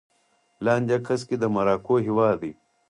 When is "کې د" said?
1.29-1.45